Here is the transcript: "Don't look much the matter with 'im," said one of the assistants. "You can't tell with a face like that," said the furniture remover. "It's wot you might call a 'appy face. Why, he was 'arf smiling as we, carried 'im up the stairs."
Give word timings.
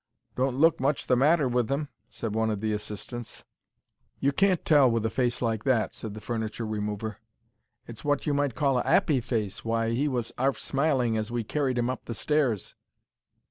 "Don't 0.35 0.55
look 0.55 0.79
much 0.79 1.05
the 1.05 1.15
matter 1.15 1.47
with 1.47 1.71
'im," 1.71 1.87
said 2.09 2.33
one 2.33 2.49
of 2.49 2.59
the 2.59 2.73
assistants. 2.73 3.43
"You 4.19 4.31
can't 4.31 4.65
tell 4.65 4.89
with 4.89 5.05
a 5.05 5.11
face 5.11 5.43
like 5.43 5.63
that," 5.65 5.93
said 5.93 6.15
the 6.15 6.19
furniture 6.21 6.65
remover. 6.65 7.19
"It's 7.87 8.03
wot 8.03 8.25
you 8.25 8.33
might 8.33 8.55
call 8.55 8.79
a 8.79 8.83
'appy 8.83 9.21
face. 9.21 9.63
Why, 9.63 9.91
he 9.91 10.07
was 10.07 10.31
'arf 10.39 10.57
smiling 10.57 11.17
as 11.17 11.29
we, 11.29 11.43
carried 11.43 11.77
'im 11.77 11.91
up 11.91 12.05
the 12.05 12.15
stairs." 12.15 12.73